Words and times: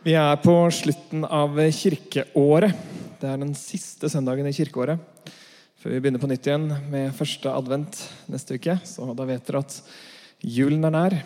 Vi 0.00 0.14
er 0.16 0.38
på 0.40 0.54
slutten 0.72 1.26
av 1.28 1.58
kirkeåret. 1.76 2.72
Det 3.20 3.28
er 3.28 3.36
den 3.36 3.50
siste 3.52 4.08
søndagen 4.08 4.46
i 4.48 4.52
kirkeåret. 4.56 4.96
Før 5.76 5.92
vi 5.92 5.98
begynner 6.00 6.22
på 6.22 6.30
nytt 6.30 6.46
igjen 6.48 6.70
med 6.88 7.12
første 7.18 7.52
advent 7.52 7.98
neste 8.32 8.56
uke. 8.56 8.78
Så 8.88 9.04
da 9.12 9.26
vet 9.28 9.44
dere 9.44 9.60
at 9.60 9.76
julen 10.40 10.88
er 10.88 10.94
nær. 10.94 11.18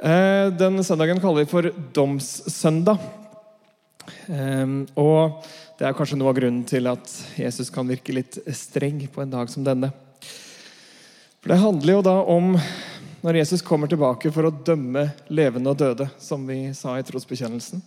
Eh, 0.00 0.46
den 0.56 0.80
søndagen 0.88 1.20
kaller 1.20 1.44
vi 1.44 1.50
for 1.52 1.68
domssøndag. 1.92 3.04
Ehm, 4.32 4.86
og 4.96 5.44
det 5.76 5.84
er 5.84 5.98
kanskje 5.98 6.16
noe 6.16 6.32
av 6.32 6.40
grunnen 6.40 6.64
til 6.64 6.88
at 6.88 7.12
Jesus 7.36 7.68
kan 7.68 7.92
virke 7.92 8.16
litt 8.16 8.40
streng 8.56 9.04
på 9.12 9.20
en 9.20 9.36
dag 9.36 9.52
som 9.52 9.68
denne. 9.68 9.92
For 11.44 11.52
Det 11.52 11.60
handler 11.60 11.98
jo 11.98 12.08
da 12.08 12.16
om 12.24 12.54
når 13.20 13.36
Jesus 13.36 13.62
kommer 13.62 13.90
tilbake 13.90 14.30
for 14.32 14.48
å 14.48 14.54
dømme 14.64 15.10
levende 15.28 15.72
og 15.72 15.80
døde, 15.80 16.06
som 16.18 16.46
vi 16.48 16.70
sa 16.76 16.94
i 16.96 17.04
trosbekjennelsen. 17.04 17.82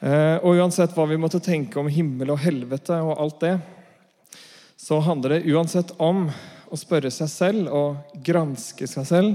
Eh, 0.00 0.36
og 0.40 0.56
uansett 0.56 0.94
hva 0.96 1.04
vi 1.10 1.18
måtte 1.20 1.42
tenke 1.44 1.76
om 1.80 1.90
himmel 1.92 2.32
og 2.32 2.40
helvete 2.40 2.96
og 3.04 3.18
alt 3.20 3.42
det, 3.44 3.54
så 4.80 5.02
handler 5.04 5.36
det 5.36 5.52
uansett 5.52 5.92
om 6.00 6.24
å 6.70 6.78
spørre 6.80 7.12
seg 7.12 7.28
selv 7.28 7.74
og 7.76 8.16
granske 8.24 8.88
seg 8.88 9.08
selv. 9.08 9.34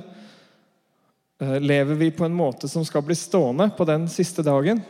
Eh, 1.38 1.60
lever 1.62 2.02
vi 2.02 2.10
på 2.10 2.26
en 2.26 2.38
måte 2.38 2.70
som 2.72 2.86
skal 2.88 3.05
bli 3.05 3.18
stående 3.20 3.70
på 3.77 3.86
den 3.86 4.10
siste 4.10 4.41
dagen? 4.46 4.82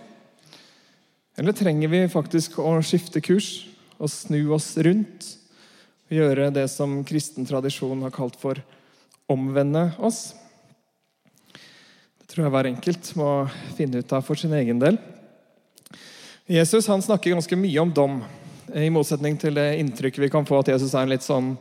Eller 1.35 1.51
trenger 1.51 1.91
vi 1.91 2.05
faktisk 2.07 2.61
å 2.63 2.77
skifte 2.79 3.19
kurs 3.19 3.65
og 3.99 4.07
snu 4.13 4.39
oss 4.55 4.71
rundt? 4.79 5.33
Og 6.07 6.15
gjøre 6.15 6.47
det 6.55 6.69
som 6.71 7.01
kristen 7.03 7.49
tradisjon 7.49 8.05
har 8.05 8.15
kalt 8.15 8.39
for 8.39 8.63
omvende 9.31 9.89
oss? 9.97 10.33
Det 12.19 12.29
tror 12.29 12.45
jeg 12.45 12.53
hver 12.55 12.69
enkelt 12.71 13.11
må 13.19 13.29
finne 13.77 14.01
ut 14.01 14.15
av 14.15 14.25
for 14.25 14.39
sin 14.39 14.53
egen 14.57 14.81
del. 14.81 14.97
Jesus 16.45 16.89
han 16.91 17.01
snakker 17.01 17.33
ganske 17.33 17.57
mye 17.57 17.81
om 17.81 17.93
dom. 17.93 18.19
I 18.73 18.89
motsetning 18.93 19.37
til 19.41 19.57
det 19.57 19.79
inntrykket 19.81 20.25
vi 20.25 20.31
kan 20.33 20.45
få 20.45 20.59
at 20.61 20.73
Jesus 20.73 20.93
er 20.93 21.05
en 21.05 21.13
litt 21.13 21.25
sånn 21.25 21.53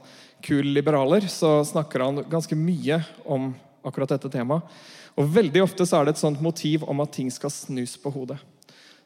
kul 0.44 0.66
liberaler, 0.76 1.24
så 1.32 1.62
snakker 1.64 2.04
han 2.04 2.24
ganske 2.28 2.56
mye 2.58 2.98
om 3.24 3.52
akkurat 3.84 4.16
dette 4.16 4.32
temaet. 4.32 4.66
Og 5.14 5.30
Veldig 5.30 5.62
ofte 5.62 5.86
så 5.86 6.00
er 6.00 6.08
det 6.08 6.16
et 6.16 6.24
sånt 6.24 6.42
motiv 6.42 6.84
om 6.90 7.00
at 7.04 7.12
ting 7.14 7.30
skal 7.32 7.52
snus 7.52 7.94
på 8.00 8.12
hodet. 8.12 8.40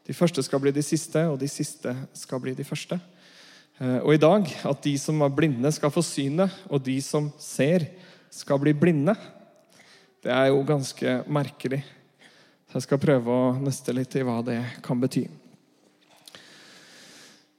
De 0.09 0.17
første 0.17 0.43
skal 0.43 0.63
bli 0.63 0.73
de 0.73 0.83
siste, 0.83 1.21
og 1.29 1.37
de 1.39 1.51
siste 1.53 1.93
skal 2.17 2.41
bli 2.41 2.55
de 2.57 2.65
første. 2.65 2.97
Eh, 3.79 3.99
og 4.01 4.15
i 4.15 4.21
dag 4.23 4.49
at 4.71 4.83
de 4.87 4.95
som 4.99 5.21
er 5.23 5.35
blinde, 5.35 5.73
skal 5.75 5.93
få 5.93 6.03
synet, 6.03 6.55
og 6.73 6.81
de 6.87 6.97
som 7.05 7.29
ser, 7.39 7.85
skal 8.31 8.61
bli 8.63 8.75
blinde. 8.77 9.15
Det 10.23 10.33
er 10.35 10.51
jo 10.51 10.65
ganske 10.67 11.21
merkelig. 11.31 11.83
Så 12.69 12.79
jeg 12.79 12.89
skal 12.89 13.01
prøve 13.01 13.33
å 13.33 13.53
nøste 13.57 13.95
litt 13.97 14.17
i 14.19 14.25
hva 14.27 14.41
det 14.45 14.59
kan 14.85 15.01
bety. 15.01 15.23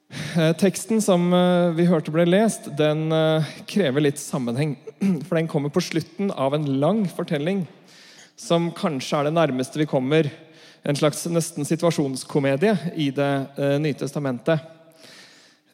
Eh, 0.09 0.52
teksten 0.58 1.02
som 1.02 1.28
eh, 1.34 1.72
vi 1.78 1.86
hørte 1.89 2.14
ble 2.14 2.26
lest, 2.26 2.70
den 2.78 3.11
eh, 3.14 3.50
krever 3.70 4.06
litt 4.06 4.22
sammenheng. 4.22 4.76
For 5.28 5.38
den 5.38 5.50
kommer 5.50 5.73
på 5.73 5.84
slutten 5.86 6.30
av 6.34 6.58
en 6.58 6.66
lang 6.81 7.04
fortelling 7.09 7.64
som 8.39 8.70
kanskje 8.76 9.20
er 9.20 9.30
det 9.30 9.36
nærmeste 9.38 9.81
vi 9.81 9.89
kommer 9.89 10.30
en 10.88 10.95
slags 10.95 11.26
nesten 11.28 11.67
situasjonskomedie 11.67 12.72
i 12.95 13.09
Det 13.11 13.31
nye 13.83 13.98
testamentet. 14.00 14.61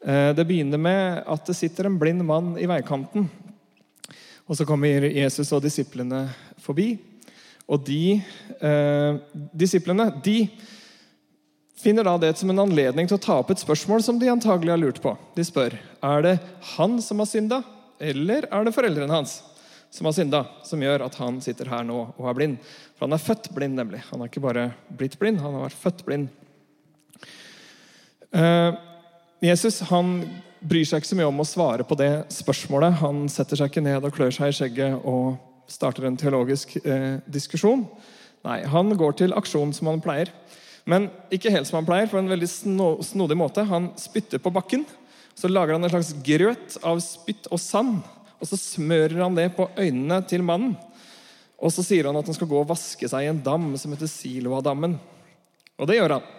Det 0.02 0.46
begynner 0.50 0.82
med 0.82 1.20
at 1.30 1.46
det 1.46 1.54
sitter 1.54 1.86
en 1.86 2.00
blind 2.02 2.26
mann 2.26 2.56
i 2.58 2.66
veikanten 2.66 3.28
og 4.46 4.58
så 4.58 4.66
kommer 4.68 5.10
Jesus 5.10 5.52
og 5.56 5.64
disiplene 5.66 6.28
forbi. 6.62 6.94
Og 7.66 7.82
de 7.88 8.20
eh, 8.62 9.18
disiplene 9.58 10.12
de 10.26 10.38
finner 11.82 12.06
da 12.06 12.16
det 12.22 12.36
som 12.38 12.52
en 12.54 12.64
anledning 12.66 13.10
til 13.10 13.18
å 13.18 13.24
ta 13.24 13.40
opp 13.42 13.52
et 13.54 13.62
spørsmål 13.62 14.04
som 14.06 14.20
de 14.22 14.30
antagelig 14.32 14.74
har 14.74 14.82
lurt 14.82 15.02
på. 15.02 15.16
De 15.38 15.46
spør 15.46 15.76
er 15.76 16.26
det 16.26 16.38
han 16.76 17.00
som 17.04 17.22
har 17.22 17.30
synda, 17.30 17.62
eller 18.02 18.48
er 18.50 18.66
det 18.66 18.74
foreldrene 18.76 19.18
hans 19.18 19.40
som 19.96 20.10
har 20.10 20.16
synda, 20.18 20.42
som 20.68 20.82
gjør 20.84 21.06
at 21.06 21.18
han 21.22 21.38
sitter 21.44 21.70
her 21.72 21.86
nå 21.88 22.02
og 22.18 22.26
er 22.30 22.38
blind. 22.38 22.56
For 22.96 23.08
han 23.08 23.16
er 23.16 23.22
født 23.24 23.48
blind, 23.56 23.78
nemlig. 23.80 24.02
Han 24.10 24.22
har 24.22 24.32
ikke 24.32 24.44
bare 24.44 24.66
blitt 24.90 25.16
blind, 25.22 25.40
han 25.40 25.56
har 25.56 25.70
vært 25.70 25.84
født 25.86 26.02
blind. 26.08 26.28
Eh, 28.36 28.72
Jesus 29.46 29.80
han 29.92 30.18
bryr 30.66 30.86
seg 30.88 31.02
ikke 31.02 31.12
så 31.12 31.18
mye 31.20 31.30
om 31.30 31.42
å 31.42 31.48
svare 31.48 31.86
på 31.88 31.98
det 32.00 32.12
spørsmålet. 32.34 33.00
Han 33.04 33.26
setter 33.32 33.60
seg 33.60 33.72
ikke 33.72 33.84
ned 33.86 34.06
og 34.06 34.14
klør 34.16 34.34
seg 34.34 34.52
i 34.52 34.58
skjegget 34.58 35.06
og 35.08 35.36
starter 35.72 36.08
en 36.08 36.18
teologisk 36.20 36.76
eh, 36.84 37.22
diskusjon. 37.32 37.86
Nei, 38.46 38.60
han 38.70 38.94
går 38.98 39.18
til 39.22 39.36
aksjon 39.38 39.74
som 39.74 39.90
han 39.90 40.04
pleier. 40.04 40.32
Men 40.86 41.10
ikke 41.34 41.54
helt 41.54 41.70
som 41.70 41.80
han 41.80 41.88
pleier, 41.88 42.10
på 42.10 42.20
en 42.20 42.30
veldig 42.30 42.50
snodig 43.02 43.38
måte. 43.38 43.66
Han 43.66 43.90
spytter 43.98 44.42
på 44.42 44.54
bakken. 44.54 44.86
Så 45.36 45.50
lager 45.50 45.76
han 45.76 45.86
en 45.86 45.92
slags 45.92 46.14
grøt 46.26 46.78
av 46.86 47.02
spytt 47.04 47.50
og 47.50 47.62
sand. 47.62 48.04
Og 48.38 48.50
så 48.50 48.60
smører 48.60 49.24
han 49.24 49.38
det 49.38 49.50
på 49.58 49.68
øynene 49.74 50.22
til 50.30 50.46
mannen. 50.46 50.76
Og 51.56 51.74
så 51.74 51.84
sier 51.86 52.08
han 52.10 52.18
at 52.20 52.28
han 52.30 52.38
skal 52.38 52.50
gå 52.52 52.62
og 52.62 52.70
vaske 52.70 53.10
seg 53.10 53.26
i 53.26 53.32
en 53.32 53.42
dam 53.44 53.72
som 53.80 53.94
heter 53.96 54.12
Siloadammen. 54.12 54.98
Og 55.80 55.90
det 55.90 55.98
gjør 55.98 56.18
han. 56.18 56.32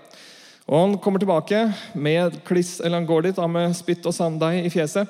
Og 0.66 0.78
Han 0.80 0.98
kommer 0.98 1.22
tilbake 1.22 1.60
med 1.94 2.40
kliss, 2.44 2.80
eller 2.80 2.98
han 2.98 3.06
går 3.06 3.28
dit 3.28 3.36
da, 3.38 3.46
med 3.46 3.74
spytt 3.78 4.06
og 4.08 4.14
sanddeig 4.14 4.64
i 4.66 4.72
fjeset. 4.72 5.06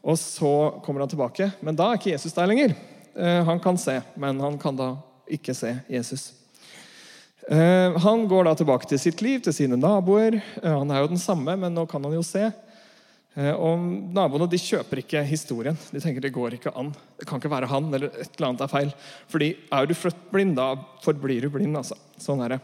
Og 0.00 0.16
så 0.16 0.52
kommer 0.84 1.04
han 1.04 1.10
tilbake, 1.12 1.50
men 1.60 1.76
da 1.76 1.90
er 1.90 1.98
ikke 1.98 2.14
Jesus 2.14 2.32
der 2.32 2.48
lenger. 2.48 2.72
Eh, 3.18 3.42
han 3.44 3.60
kan 3.60 3.76
se, 3.78 3.98
men 4.16 4.40
han 4.40 4.56
kan 4.58 4.76
da 4.78 4.92
ikke 5.28 5.52
se 5.56 5.74
Jesus. 5.92 6.30
Eh, 7.50 7.98
han 8.00 8.24
går 8.30 8.48
da 8.48 8.54
tilbake 8.56 8.88
til 8.88 9.00
sitt 9.02 9.20
liv, 9.24 9.42
til 9.44 9.52
sine 9.56 9.76
naboer. 9.76 10.38
Eh, 10.62 10.72
han 10.72 10.90
er 10.94 11.02
jo 11.02 11.12
den 11.12 11.20
samme, 11.20 11.56
men 11.58 11.76
nå 11.76 11.84
kan 11.90 12.04
han 12.04 12.16
jo 12.16 12.24
se. 12.26 12.48
Og 13.38 13.78
Naboene 14.16 14.48
de 14.50 14.58
kjøper 14.58 14.98
ikke 14.98 15.20
historien. 15.22 15.76
De 15.92 16.00
tenker 16.02 16.24
det 16.24 16.32
går 16.34 16.56
ikke 16.56 16.72
an. 16.74 16.88
Det 17.20 17.28
kan 17.28 17.38
ikke 17.38 17.52
være 17.52 17.68
han, 17.70 17.84
eller 17.94 18.08
et 18.08 18.32
eller 18.32 18.48
annet 18.48 18.64
er 18.64 18.72
feil. 18.72 18.88
Fordi 19.30 19.50
er 19.76 19.86
du 19.86 19.94
født 19.94 20.24
blind, 20.32 20.56
da 20.58 20.72
forblir 21.04 21.46
du 21.46 21.52
blind. 21.54 21.76
altså. 21.78 21.94
Sånn 22.18 22.42
er 22.42 22.56
det. 22.56 22.58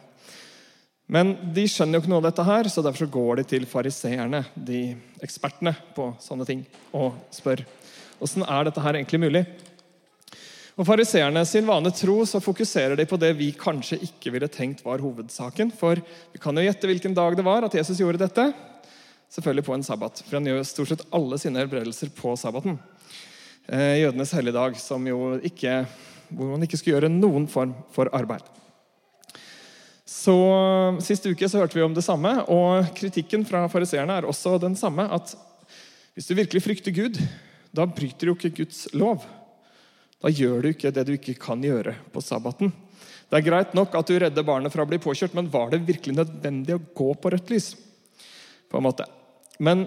Men 1.07 1.35
de 1.53 1.67
skjønner 1.69 1.99
jo 1.99 2.05
ikke 2.05 2.13
noe 2.15 2.23
av 2.23 2.29
dette 2.31 2.47
her, 2.49 2.69
så 2.73 2.83
derfor 2.85 3.05
så 3.05 3.13
går 3.13 3.41
de 3.41 3.45
til 3.51 3.67
fariseerne, 3.69 4.41
de 4.57 4.87
ekspertene 5.25 5.75
på 5.97 6.09
sånne 6.23 6.47
ting, 6.49 6.65
og 6.97 7.19
spør 7.35 7.65
åssen 8.25 8.47
dette 8.65 8.85
her 8.85 8.97
egentlig 8.97 9.21
mulig. 9.21 9.45
Og 10.75 10.87
Fariseerne 10.89 11.45
sin 11.47 11.67
vane 11.69 11.93
tro 11.95 12.17
så 12.27 12.41
fokuserer 12.43 12.97
de 12.99 13.07
på 13.07 13.19
det 13.21 13.31
vi 13.39 13.53
kanskje 13.55 14.01
ikke 14.09 14.33
ville 14.35 14.49
tenkt 14.51 14.83
var 14.83 15.03
hovedsaken. 15.05 15.71
For 15.71 16.01
vi 16.33 16.41
kan 16.43 16.57
jo 16.59 16.65
gjette 16.65 16.89
hvilken 16.91 17.15
dag 17.15 17.37
det 17.39 17.45
var 17.47 17.67
at 17.67 17.77
Jesus 17.79 18.01
gjorde 18.03 18.25
dette. 18.25 18.49
Selvfølgelig 19.31 19.67
på 19.69 19.77
en 19.77 19.87
sabbat, 19.87 20.25
for 20.25 20.39
han 20.39 20.49
gjør 20.51 20.67
stort 20.67 20.91
sett 20.91 21.07
alle 21.15 21.39
sine 21.43 21.63
helbredelser 21.63 22.11
på 22.17 22.35
sabbaten. 22.39 22.81
Eh, 23.67 24.03
jødenes 24.03 24.35
helligdag, 24.35 24.77
som 24.83 25.07
jo 25.07 25.37
ikke, 25.47 25.85
hvor 26.35 26.51
man 26.57 26.67
ikke 26.67 26.79
skulle 26.81 26.99
gjøre 26.99 27.13
noen 27.13 27.47
form 27.51 27.77
for 27.95 28.11
arbeid. 28.15 28.43
Så 30.25 30.35
Sist 31.05 31.27
uke 31.27 31.49
så 31.51 31.61
hørte 31.61 31.77
vi 31.77 31.85
om 31.85 31.95
det 31.95 32.05
samme, 32.05 32.31
og 32.49 32.87
kritikken 32.97 33.45
fra 33.45 33.67
fariseerne 33.69 34.21
er 34.21 34.29
også 34.29 34.57
den 34.63 34.77
samme. 34.79 35.05
At 35.13 35.35
hvis 36.15 36.31
du 36.31 36.37
virkelig 36.39 36.63
frykter 36.65 36.95
Gud, 36.97 37.19
da 37.75 37.85
bryter 37.91 38.31
du 38.31 38.33
ikke 38.33 38.55
Guds 38.63 38.87
lov. 38.97 39.27
Da 40.23 40.33
gjør 40.33 40.63
du 40.65 40.71
ikke 40.71 40.95
det 40.95 41.05
du 41.09 41.13
ikke 41.17 41.37
kan 41.43 41.61
gjøre 41.65 41.97
på 42.15 42.23
sabbaten. 42.25 42.73
Det 43.29 43.41
er 43.41 43.45
greit 43.45 43.75
nok 43.77 43.97
at 43.99 44.09
du 44.09 44.17
redder 44.21 44.47
barnet 44.47 44.73
fra 44.73 44.87
å 44.87 44.89
bli 44.89 45.01
påkjørt, 45.03 45.35
men 45.37 45.51
var 45.53 45.73
det 45.73 45.83
virkelig 45.85 46.17
nødvendig 46.17 46.79
å 46.79 46.85
gå 46.97 47.11
på 47.19 47.35
rødt 47.35 47.53
lys? 47.53 47.73
På 48.71 48.81
en 48.81 48.87
måte. 48.87 49.05
Men 49.59 49.85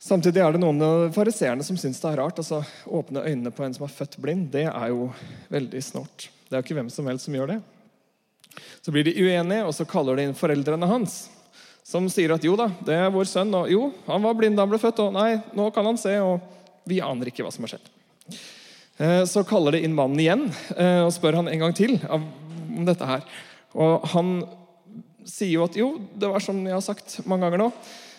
samtidig 0.00 0.40
er 0.40 0.54
det 0.54 0.62
noen 0.62 0.84
av 0.86 1.08
fariseerne 1.16 1.66
som 1.66 1.76
syns 1.76 2.00
det 2.00 2.14
er 2.14 2.22
rart. 2.22 2.40
altså 2.40 2.62
Åpne 2.86 3.26
øynene 3.26 3.52
på 3.52 3.66
en 3.66 3.76
som 3.76 3.84
er 3.84 3.92
født 3.92 4.16
blind, 4.22 4.48
det 4.54 4.70
er 4.70 4.94
jo 4.94 5.10
veldig 5.52 5.82
snålt. 5.84 6.30
Det 6.46 6.54
er 6.54 6.62
jo 6.62 6.68
ikke 6.70 6.78
hvem 6.80 6.94
som 6.94 7.10
helst 7.10 7.28
som 7.28 7.36
gjør 7.36 7.58
det. 7.58 7.64
Så 8.82 8.94
blir 8.94 9.06
de 9.06 9.16
uenige, 9.16 9.64
og 9.66 9.74
så 9.76 9.86
kaller 9.88 10.18
de 10.18 10.28
inn 10.28 10.38
foreldrene 10.38 10.90
hans. 10.90 11.20
Som 11.88 12.08
sier 12.12 12.34
at 12.34 12.44
jo 12.44 12.56
da, 12.58 12.68
det 12.84 12.96
er 12.96 13.12
vår 13.14 13.28
sønn, 13.30 13.54
og 13.56 13.70
jo, 13.72 13.88
han 14.08 14.24
var 14.24 14.36
blind 14.36 14.58
da 14.58 14.66
han 14.66 14.72
ble 14.72 14.80
født, 14.82 15.00
og 15.06 15.14
nei, 15.16 15.38
nå 15.56 15.70
kan 15.72 15.88
han 15.88 16.00
se, 16.00 16.18
og 16.20 16.42
vi 16.88 17.00
aner 17.04 17.30
ikke 17.30 17.46
hva 17.46 17.52
som 17.54 17.64
har 17.64 17.76
skjedd. 17.76 17.88
Eh, 18.98 19.22
så 19.30 19.44
kaller 19.46 19.76
de 19.76 19.84
inn 19.86 19.94
mannen 19.96 20.18
igjen 20.20 20.48
eh, 20.74 21.04
og 21.04 21.12
spør 21.14 21.38
han 21.38 21.48
en 21.48 21.62
gang 21.62 21.74
til 21.76 21.96
om 22.10 22.26
dette 22.88 23.06
her. 23.08 23.24
Og 23.78 24.04
han 24.12 24.34
sier 25.28 25.54
jo 25.54 25.64
at 25.68 25.78
jo, 25.78 25.92
det 26.18 26.30
var 26.32 26.42
som 26.42 26.58
jeg 26.64 26.74
har 26.74 26.84
sagt 26.84 27.20
mange 27.28 27.46
ganger 27.46 27.62
nå. 27.62 27.70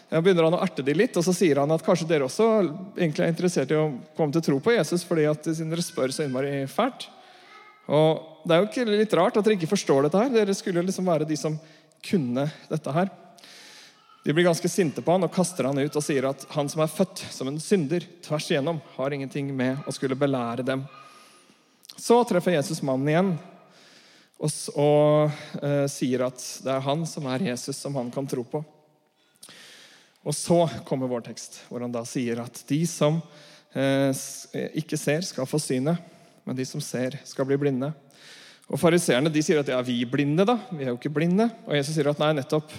Jeg 0.10 0.26
begynner 0.26 0.48
han 0.48 0.58
å 0.58 0.64
erte 0.66 0.86
de 0.86 0.96
litt, 0.96 1.18
og 1.20 1.26
så 1.26 1.34
sier 1.36 1.60
han 1.62 1.70
at 1.74 1.84
kanskje 1.86 2.08
dere 2.10 2.26
også 2.26 2.48
egentlig 2.98 3.26
er 3.26 3.34
interessert 3.34 3.74
i 3.74 3.78
å 3.78 3.92
komme 4.18 4.34
til 4.34 4.46
tro 4.46 4.58
på 4.64 4.74
Jesus 4.74 5.06
fordi 5.06 5.28
at 5.30 5.46
dere 5.46 5.86
spør 5.86 6.14
så 6.16 6.26
innmari 6.26 6.64
fælt. 6.72 7.06
Og 7.90 8.46
Det 8.46 8.56
er 8.56 8.62
jo 8.62 8.70
ikke 8.70 8.86
litt 8.88 9.14
rart 9.18 9.38
at 9.38 9.46
dere 9.46 9.58
ikke 9.58 9.72
forstår 9.74 10.06
dette. 10.06 10.22
her. 10.22 10.30
Dere 10.30 10.56
skulle 10.56 10.86
liksom 10.86 11.10
være 11.10 11.28
de 11.28 11.38
som 11.38 11.58
kunne 12.06 12.46
dette 12.70 12.94
her. 12.94 13.10
De 14.24 14.34
blir 14.34 14.46
ganske 14.46 14.70
sinte 14.70 15.02
på 15.02 15.12
han 15.16 15.26
og 15.26 15.34
kaster 15.34 15.66
han 15.66 15.80
ut 15.80 15.96
og 15.96 16.04
sier 16.04 16.28
at 16.30 16.44
han 16.54 16.70
som 16.70 16.84
er 16.84 16.92
født 16.92 17.22
som 17.34 17.48
en 17.50 17.60
synder 17.60 18.04
tvers 18.26 18.50
igjennom, 18.52 18.82
har 18.98 19.16
ingenting 19.16 19.52
med 19.56 19.80
å 19.88 19.94
skulle 19.96 20.18
belære 20.20 20.66
dem. 20.68 20.84
Så 21.98 22.22
treffer 22.28 22.56
Jesus 22.56 22.84
mannen 22.86 23.10
igjen. 23.10 23.32
og, 24.40 24.52
og 24.80 25.64
eh, 25.64 25.88
sier 25.92 26.28
at 26.28 26.44
det 26.64 26.72
er 26.76 26.86
han 26.86 27.06
som 27.08 27.26
er 27.28 27.48
Jesus, 27.50 27.80
som 27.80 27.96
han 27.96 28.12
kan 28.12 28.28
tro 28.28 28.44
på. 28.44 28.64
Og 30.24 30.36
så 30.36 30.62
kommer 30.88 31.12
vår 31.12 31.26
tekst, 31.28 31.62
hvor 31.68 31.82
han 31.84 31.92
da 31.92 32.04
sier 32.08 32.44
at 32.44 32.64
de 32.70 32.80
som 32.88 33.22
eh, 33.74 34.12
ikke 34.80 35.00
ser, 35.00 35.24
skal 35.28 35.48
få 35.48 35.60
synet, 35.64 36.00
men 36.50 36.58
de 36.58 36.66
som 36.66 36.82
ser, 36.82 37.14
skal 37.30 37.46
bli 37.46 37.60
blinde. 37.62 37.92
Og 38.70 38.80
Fariseerne 38.82 39.30
sier 39.38 39.60
at 39.62 39.70
ja, 39.70 39.78
vi 39.86 40.00
er 40.02 40.10
blinde, 40.10 40.42
da. 40.50 40.56
Vi 40.74 40.82
er 40.82 40.90
jo 40.90 40.98
ikke 40.98 41.12
blinde. 41.14 41.46
Og 41.70 41.76
Jesus 41.78 41.94
sier 41.94 42.10
at 42.10 42.22
nei, 42.22 42.32
nettopp. 42.40 42.74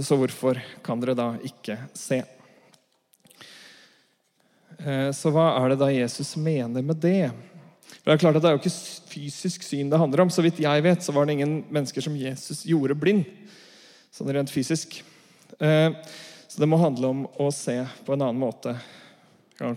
Så 0.00 0.16
hvorfor 0.16 0.56
kan 0.84 1.00
dere 1.02 1.12
da 1.18 1.26
ikke 1.44 1.76
se? 1.92 2.22
Eh, 4.80 5.10
så 5.12 5.32
hva 5.34 5.50
er 5.58 5.74
det 5.74 5.80
da 5.82 5.90
Jesus 5.92 6.32
mener 6.40 6.80
med 6.80 7.02
det? 7.04 7.28
For 8.00 8.08
Det 8.08 8.14
er 8.16 8.22
klart 8.24 8.40
at 8.40 8.46
det 8.46 8.48
er 8.48 8.56
jo 8.56 8.62
ikke 8.62 9.12
fysisk 9.12 9.68
syn 9.68 9.92
det 9.92 10.00
handler 10.00 10.24
om. 10.24 10.32
Så 10.32 10.40
vidt 10.40 10.64
jeg 10.64 10.88
vet, 10.88 11.04
så 11.04 11.12
var 11.12 11.28
det 11.28 11.36
ingen 11.36 11.58
mennesker 11.68 12.08
som 12.08 12.16
Jesus 12.16 12.64
gjorde 12.64 12.96
blind. 12.96 13.28
Sånn 14.08 14.32
rent 14.32 14.52
fysisk. 14.52 15.02
Eh, 15.60 15.92
så 16.48 16.64
det 16.64 16.68
må 16.72 16.80
handle 16.80 17.12
om 17.12 17.22
å 17.36 17.52
se 17.52 17.76
på 18.08 18.16
en 18.16 18.24
annen 18.24 18.40
måte. 18.40 18.72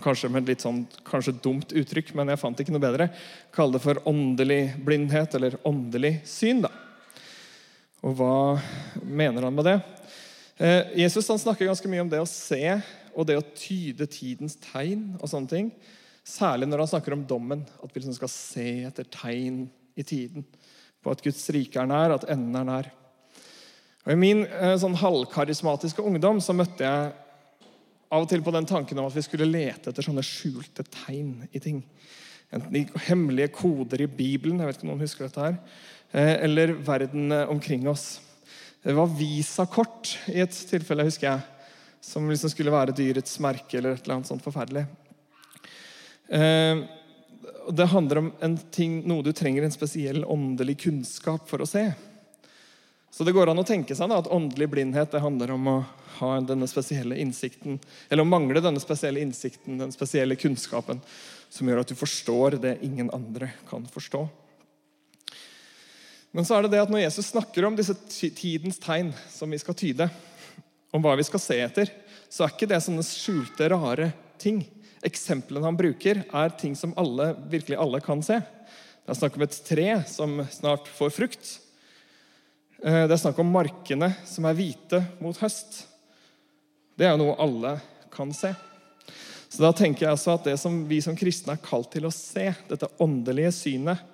Kanskje 0.02 0.30
med 0.32 0.42
et 0.42 0.54
litt 0.54 0.64
sånn, 0.64 0.80
kanskje 1.06 1.36
dumt 1.44 1.70
uttrykk, 1.70 2.10
men 2.18 2.32
jeg 2.32 2.40
fant 2.40 2.58
ikke 2.58 2.74
noe 2.74 2.82
bedre. 2.82 3.06
Kalle 3.54 3.76
det 3.76 3.84
for 3.84 4.00
åndelig 4.10 4.60
blindhet, 4.82 5.36
eller 5.38 5.58
åndelig 5.68 6.16
syn. 6.26 6.64
da. 6.64 6.72
Og 8.02 8.16
hva 8.18 8.34
mener 9.02 9.46
han 9.46 9.54
med 9.54 9.68
det? 9.68 9.76
Eh, 10.58 10.96
Jesus 11.02 11.28
han 11.30 11.38
snakker 11.38 11.68
ganske 11.68 11.90
mye 11.92 12.02
om 12.02 12.10
det 12.10 12.22
å 12.22 12.28
se 12.30 12.62
og 13.16 13.28
det 13.28 13.38
å 13.38 13.46
tyde 13.56 14.08
tidens 14.10 14.58
tegn 14.60 15.14
og 15.20 15.30
sånne 15.30 15.52
ting. 15.52 15.70
Særlig 16.26 16.66
når 16.68 16.82
han 16.82 16.90
snakker 16.96 17.14
om 17.14 17.26
dommen, 17.28 17.62
at 17.62 17.92
vi 17.92 18.00
liksom 18.00 18.16
skal 18.16 18.32
se 18.32 18.68
etter 18.88 19.06
tegn 19.12 19.66
i 19.96 20.04
tiden. 20.04 20.46
På 20.98 21.14
at 21.14 21.22
Guds 21.22 21.44
rike 21.54 21.78
er 21.78 21.86
nær, 21.86 22.16
at 22.16 22.26
enden 22.32 22.58
er 22.58 22.66
nær. 22.66 22.90
Og 24.06 24.14
I 24.14 24.18
min 24.18 24.42
eh, 24.46 24.74
sånn 24.80 24.98
halvkarismatiske 24.98 26.02
ungdom 26.02 26.42
så 26.42 26.54
møtte 26.56 26.86
jeg 26.86 27.14
av 28.12 28.22
og 28.22 28.30
til 28.30 28.42
på 28.44 28.52
den 28.54 28.68
tanken 28.68 28.98
om 29.00 29.08
at 29.08 29.16
vi 29.16 29.24
skulle 29.24 29.48
lete 29.48 29.90
etter 29.90 30.04
sånne 30.04 30.24
skjulte 30.24 30.84
tegn 30.86 31.48
i 31.50 31.62
ting. 31.62 31.80
Enten 32.54 32.78
i 32.78 32.84
hemmelige 33.08 33.50
koder 33.56 34.04
i 34.04 34.10
Bibelen, 34.10 34.60
jeg 34.60 34.68
vet 34.68 34.78
ikke 34.78 34.86
om 34.86 34.92
noen 34.92 35.02
husker 35.02 35.26
dette 35.26 35.42
her, 35.42 35.56
eh, 36.12 36.34
eller 36.46 36.76
verden 36.86 37.34
eh, 37.34 37.50
omkring 37.50 37.88
oss. 37.90 38.20
Det 38.86 38.94
var 38.94 39.10
visakort 39.18 40.12
i 40.30 40.38
et 40.44 40.54
tilfelle, 40.70 41.08
husker 41.08 41.32
jeg, 41.32 41.72
som 42.06 42.28
liksom 42.30 42.52
skulle 42.52 42.74
være 42.74 42.94
dyrets 42.94 43.40
merke 43.42 43.80
eller 43.80 43.96
et 43.96 44.04
eller 44.04 44.20
annet 44.20 44.30
sånt 44.30 44.44
forferdelig. 44.44 44.84
Eh, 46.30 46.84
det 47.74 47.88
handler 47.90 48.20
om 48.22 48.58
ting, 48.70 49.00
noe 49.10 49.26
du 49.26 49.32
trenger 49.34 49.66
en 49.66 49.74
spesiell 49.74 50.22
åndelig 50.22 50.78
kunnskap 50.84 51.48
for 51.50 51.64
å 51.64 51.66
se. 51.66 51.88
Så 53.16 53.24
det 53.24 53.32
går 53.32 53.48
an 53.48 53.62
å 53.62 53.64
tenke 53.64 53.94
seg 53.96 54.10
da, 54.12 54.18
at 54.20 54.28
åndelig 54.28 54.66
blindhet 54.68 55.14
det 55.14 55.22
handler 55.24 55.54
om 55.54 55.68
å 55.72 55.76
ha 56.18 56.34
denne 56.44 56.66
spesielle 56.68 57.16
innsikten, 57.16 57.78
eller 58.12 58.26
å 58.26 58.28
mangle 58.28 58.60
denne 58.60 58.82
spesielle 58.82 59.22
innsikten, 59.24 59.78
den 59.80 59.94
spesielle 59.94 60.36
kunnskapen, 60.36 61.00
som 61.48 61.70
gjør 61.70 61.80
at 61.80 61.88
du 61.88 61.96
forstår 61.96 62.58
det 62.60 62.74
ingen 62.84 63.08
andre 63.16 63.54
kan 63.70 63.88
forstå. 63.88 64.20
Men 66.36 66.44
så 66.44 66.58
er 66.58 66.66
det 66.66 66.74
det 66.74 66.84
at 66.84 66.92
når 66.92 67.06
Jesus 67.06 67.32
snakker 67.32 67.64
om 67.64 67.80
disse 67.80 67.96
tidens 68.36 68.76
tegn 68.84 69.14
som 69.32 69.48
vi 69.48 69.64
skal 69.64 69.80
tyde, 69.80 70.12
om 70.92 71.00
hva 71.00 71.16
vi 71.16 71.24
skal 71.24 71.40
se 71.40 71.56
etter, 71.64 71.96
så 72.28 72.44
er 72.44 72.52
ikke 72.52 72.68
det 72.68 72.84
sånne 72.84 73.04
skjulte, 73.06 73.72
rare 73.72 74.12
ting. 74.36 74.60
Eksemplene 75.08 75.64
han 75.64 75.80
bruker, 75.80 76.26
er 76.28 76.58
ting 76.60 76.76
som 76.76 76.92
alle, 77.00 77.32
virkelig 77.48 77.80
alle 77.80 78.04
kan 78.04 78.20
se. 78.20 78.42
Det 78.44 79.14
er 79.14 79.24
snakk 79.24 79.40
om 79.40 79.48
et 79.48 79.62
tre 79.64 79.92
som 80.04 80.42
snart 80.52 80.92
får 80.98 81.16
frukt. 81.16 81.56
Eh, 82.86 83.02
det 83.08 83.16
er 83.16 83.18
snakk 83.18 83.38
om 83.42 83.50
markene 83.50 84.12
som 84.22 84.46
er 84.46 84.54
hvite 84.54 85.00
mot 85.18 85.36
høst. 85.42 85.80
Det 86.94 87.08
er 87.08 87.16
jo 87.16 87.24
noe 87.24 87.38
alle 87.42 87.72
kan 88.14 88.30
se. 88.34 88.52
Så 89.50 89.64
da 89.64 89.72
tenker 89.74 90.04
jeg 90.04 90.12
altså 90.12 90.36
at 90.36 90.46
det 90.46 90.54
som 90.60 90.76
vi 90.86 91.00
som 91.02 91.16
kristne 91.18 91.56
er 91.56 91.64
kalt 91.64 91.90
til 91.90 92.06
å 92.06 92.14
se, 92.14 92.52
dette 92.68 92.90
åndelige 93.02 93.50
synet, 93.56 94.04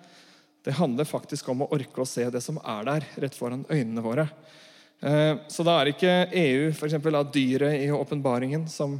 det 0.65 0.77
handler 0.79 1.09
faktisk 1.09 1.51
om 1.51 1.65
å 1.65 1.69
orke 1.75 2.01
å 2.01 2.09
se 2.09 2.25
det 2.31 2.41
som 2.45 2.61
er 2.63 2.89
der, 2.89 3.07
rett 3.25 3.37
foran 3.37 3.67
øynene 3.69 4.05
våre. 4.05 4.27
Eh, 5.03 5.35
så 5.53 5.67
da 5.67 5.77
er 5.81 5.93
ikke 5.93 6.17
EU, 6.31 6.71
f.eks. 6.73 6.97
av 6.97 7.29
dyret 7.35 7.77
i 7.83 7.93
åpenbaringen, 7.93 8.65
som 8.73 8.97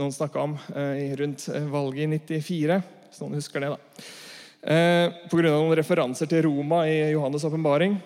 noen 0.00 0.16
snakka 0.16 0.46
om 0.46 0.56
eh, 0.72 1.12
rundt 1.18 1.48
valget 1.68 2.06
i 2.06 2.40
94. 2.40 2.80
Hvis 3.10 3.20
noen 3.20 3.36
husker 3.36 3.66
det, 3.66 3.74
da. 3.74 4.10
Pga. 4.64 5.42
noen 5.44 5.76
referanser 5.76 6.30
til 6.30 6.46
Roma 6.46 6.86
i 6.88 7.02
Johannes' 7.12 7.44
åpenbaring. 7.44 7.98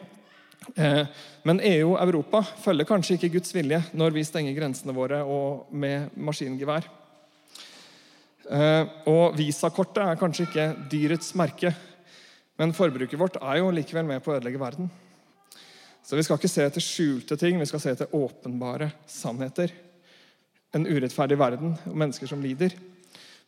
Men 1.49 1.61
EU 1.65 1.95
og 1.95 2.01
Europa 2.03 2.43
følger 2.63 2.89
kanskje 2.89 3.17
ikke 3.17 3.33
Guds 3.39 3.55
vilje 3.55 3.81
når 3.97 4.15
vi 4.17 4.25
stenger 4.27 4.57
grensene 4.57 4.95
våre 4.97 5.23
og 5.25 5.73
med 5.73 6.13
maskingevær. 6.19 6.89
Og 9.09 9.37
visakortet 9.39 10.03
er 10.05 10.21
kanskje 10.21 10.49
ikke 10.49 10.69
dyrets 10.93 11.35
merke, 11.39 11.73
men 12.59 12.75
forbruket 12.77 13.21
vårt 13.21 13.39
er 13.41 13.61
jo 13.61 13.73
likevel 13.73 14.09
med 14.09 14.23
på 14.25 14.33
å 14.33 14.39
ødelegge 14.39 14.61
verden. 14.61 14.91
Så 16.03 16.17
vi 16.17 16.25
skal 16.25 16.41
ikke 16.41 16.51
se 16.51 16.65
etter 16.65 16.85
skjulte 16.85 17.37
ting, 17.39 17.59
vi 17.61 17.69
skal 17.69 17.83
se 17.83 17.93
etter 17.95 18.17
åpenbare 18.17 18.91
sannheter 19.09 19.73
en 20.77 20.87
urettferdig 20.87 21.39
verden 21.41 21.75
mennesker 21.87 22.29
som 22.29 22.43
lider. 22.45 22.75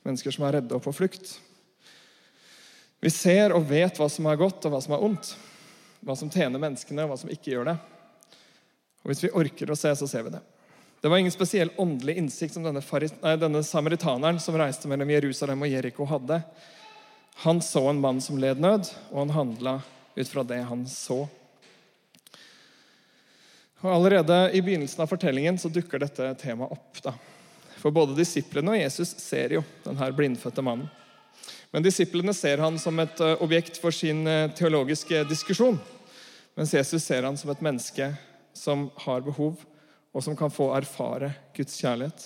Mennesker 0.07 0.33
som 0.33 0.47
er 0.47 0.59
redde 0.59 0.77
og 0.77 0.85
på 0.85 0.95
flukt. 0.97 1.35
Vi 3.01 3.13
ser 3.13 3.55
og 3.57 3.67
vet 3.69 3.97
hva 4.01 4.09
som 4.13 4.29
er 4.29 4.41
godt, 4.41 4.65
og 4.65 4.75
hva 4.75 4.81
som 4.85 4.97
er 4.97 5.05
ondt. 5.05 5.35
Hva 6.01 6.17
som 6.17 6.31
tjener 6.33 6.63
menneskene, 6.63 7.05
og 7.05 7.13
hva 7.13 7.19
som 7.21 7.33
ikke 7.33 7.53
gjør 7.55 7.73
det. 7.73 7.77
Og 9.03 9.13
Hvis 9.13 9.25
vi 9.25 9.33
orker 9.37 9.73
å 9.73 9.79
se, 9.79 9.93
så 9.97 10.09
ser 10.09 10.27
vi 10.27 10.35
det. 10.35 10.43
Det 11.01 11.09
var 11.09 11.21
ingen 11.21 11.33
spesiell 11.33 11.71
åndelig 11.81 12.19
innsikt 12.21 12.55
som 12.55 12.65
denne, 12.65 12.83
nei, 13.23 13.37
denne 13.41 13.63
samaritaneren 13.65 14.41
som 14.41 14.57
reiste 14.61 14.89
mellom 14.89 15.11
Jerusalem 15.11 15.65
og 15.65 15.73
Jeriko, 15.73 16.05
hadde. 16.09 16.43
Han 17.45 17.63
så 17.65 17.87
en 17.89 18.03
mann 18.03 18.21
som 18.21 18.41
led 18.41 18.61
nød, 18.61 18.91
og 19.11 19.19
han 19.23 19.37
handla 19.37 19.79
ut 20.17 20.29
fra 20.29 20.45
det 20.45 20.61
han 20.69 20.85
så. 20.89 21.23
Og 23.81 23.89
Allerede 23.95 24.51
i 24.53 24.61
begynnelsen 24.61 25.01
av 25.01 25.09
fortellingen 25.09 25.57
så 25.59 25.73
dukker 25.73 26.03
dette 26.03 26.35
temaet 26.43 26.77
opp. 26.77 27.01
da. 27.03 27.15
For 27.81 27.93
både 27.97 28.19
disiplene 28.19 28.75
og 28.75 28.83
Jesus 28.83 29.15
ser 29.23 29.57
jo 29.57 29.65
denne 29.87 30.11
blindfødte 30.13 30.65
mannen. 30.65 30.91
Men 31.71 31.85
disiplene 31.87 32.35
ser 32.35 32.59
han 32.59 32.79
som 32.83 32.99
et 32.99 33.21
eh, 33.23 33.37
objekt 33.43 33.79
for 33.83 33.95
sin 33.95 34.27
eh, 34.27 34.51
teologiske 34.59 35.23
diskusjon. 35.31 35.79
Mens 36.59 36.75
Jesus 36.75 37.05
ser 37.05 37.27
han 37.27 37.39
som 37.39 37.53
et 37.53 37.63
menneske 37.63 38.11
som 38.57 38.89
har 39.05 39.23
behov, 39.23 39.61
og 40.11 40.25
som 40.27 40.35
kan 40.37 40.51
få 40.51 40.73
erfare 40.75 41.31
Guds 41.55 41.77
kjærlighet. 41.79 42.25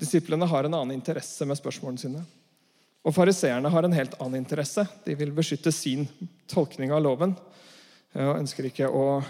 Disiplene 0.00 0.48
har 0.48 0.64
en 0.64 0.76
annen 0.78 0.96
interesse 0.96 1.44
med 1.48 1.58
spørsmålene 1.60 2.00
sine. 2.00 2.22
Og 3.06 3.14
fariseerne 3.14 3.70
har 3.70 3.86
en 3.86 3.94
helt 3.94 4.16
annen 4.18 4.40
interesse. 4.40 4.86
De 5.04 5.14
vil 5.14 5.34
beskytte 5.36 5.72
sin 5.72 6.08
tolkning 6.50 6.90
av 6.96 7.04
loven 7.04 7.36
og 8.16 8.38
ønsker 8.40 8.70
ikke 8.70 8.88
å 8.88 9.20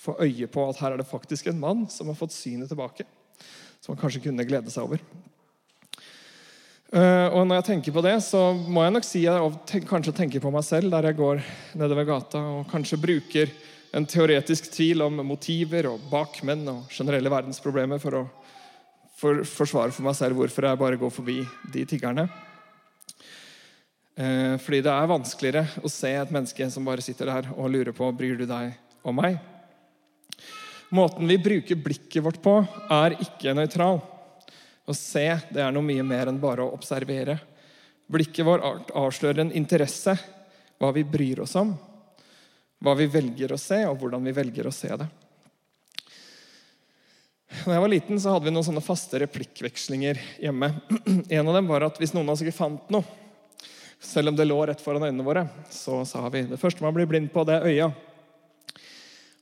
få 0.00 0.14
øye 0.20 0.48
på 0.52 0.64
at 0.68 0.80
her 0.80 0.94
er 0.94 1.00
det 1.00 1.08
faktisk 1.08 1.48
en 1.50 1.60
mann 1.60 1.86
som 1.92 2.08
har 2.12 2.18
fått 2.18 2.36
synet 2.36 2.70
tilbake. 2.70 3.08
Som 3.80 3.94
han 3.94 4.00
kanskje 4.02 4.22
kunne 4.28 4.46
glede 4.48 4.72
seg 4.72 4.86
over. 4.86 5.02
Eh, 6.90 7.28
og 7.30 7.44
når 7.46 7.60
jeg 7.60 7.66
tenker 7.68 7.94
på 7.94 8.02
det, 8.02 8.16
så 8.26 8.50
må 8.54 8.82
jeg 8.82 8.94
nok 8.96 9.06
si 9.06 9.20
jeg 9.22 9.82
kanskje 9.86 10.14
tenker 10.16 10.42
på 10.42 10.50
meg 10.50 10.64
selv 10.66 10.90
der 10.90 11.06
jeg 11.06 11.20
går 11.20 11.42
nedover 11.78 12.08
gata 12.08 12.40
og 12.56 12.64
kanskje 12.72 12.98
bruker 12.98 13.52
en 13.94 14.06
teoretisk 14.10 14.66
tvil 14.74 15.04
om 15.06 15.22
motiver 15.26 15.86
og 15.92 16.02
bakmenn 16.10 16.66
og 16.70 16.90
generelle 16.94 17.30
verdensproblemer 17.30 18.02
for 18.02 18.18
å 18.18 18.24
for, 19.20 19.42
forsvare 19.44 19.92
for 19.94 20.06
meg 20.06 20.16
selv 20.18 20.38
hvorfor 20.38 20.66
jeg 20.66 20.80
bare 20.80 20.98
går 21.00 21.12
forbi 21.14 21.38
de 21.74 21.84
tiggerne. 21.88 22.26
Eh, 24.16 24.56
fordi 24.60 24.82
det 24.84 24.92
er 24.92 25.10
vanskeligere 25.10 25.84
å 25.84 25.90
se 25.92 26.10
et 26.16 26.32
menneske 26.34 26.70
som 26.72 26.86
bare 26.88 27.04
sitter 27.04 27.30
der 27.30 27.50
og 27.54 27.70
lurer 27.72 27.94
på 27.96 28.08
bryr 28.16 28.40
du 28.40 28.46
deg 28.48 28.74
om 29.06 29.16
meg. 29.20 29.38
Måten 30.90 31.28
vi 31.30 31.38
bruker 31.38 31.78
blikket 31.78 32.24
vårt 32.24 32.40
på, 32.42 32.56
er 32.90 33.14
ikke 33.22 33.54
nøytral. 33.54 34.00
Å 34.90 34.96
se 34.96 35.26
det 35.54 35.62
er 35.62 35.70
noe 35.74 35.86
mye 35.86 36.02
mer 36.02 36.30
enn 36.30 36.40
bare 36.42 36.64
å 36.64 36.74
observere. 36.74 37.38
Blikket 38.10 38.46
vårt 38.46 38.90
avslører 38.96 39.44
en 39.44 39.54
interesse, 39.54 40.16
hva 40.80 40.90
vi 40.96 41.04
bryr 41.06 41.44
oss 41.44 41.54
om, 41.60 41.70
hva 42.82 42.96
vi 42.98 43.06
velger 43.12 43.54
å 43.54 43.60
se, 43.60 43.84
og 43.86 44.00
hvordan 44.00 44.24
vi 44.26 44.34
velger 44.34 44.66
å 44.66 44.74
se 44.74 44.90
det. 44.98 45.06
Da 47.50 47.74
jeg 47.74 47.82
var 47.82 47.90
liten, 47.90 48.18
så 48.22 48.34
hadde 48.34 48.46
vi 48.46 48.54
noen 48.54 48.66
sånne 48.66 48.82
faste 48.82 49.20
replikkvekslinger 49.22 50.18
hjemme. 50.42 50.72
En 51.36 51.50
av 51.50 51.58
dem 51.58 51.70
var 51.70 51.86
at 51.86 51.98
hvis 52.00 52.14
noen 52.16 52.28
av 52.28 52.34
oss 52.34 52.44
ikke 52.44 52.56
fant 52.56 52.90
noe, 52.94 53.06
selv 54.00 54.30
om 54.32 54.38
det 54.38 54.46
lå 54.46 54.56
rett 54.64 54.80
foran 54.80 55.04
øynene 55.04 55.26
våre, 55.26 55.44
så 55.70 56.00
sa 56.08 56.24
vi 56.32 56.46
det 56.48 56.58
første 56.58 56.82
man 56.82 56.94
blir 56.96 57.10
blind 57.10 57.28
på, 57.34 57.44
det 57.44 57.58
er 57.58 57.68
øya. 57.68 57.90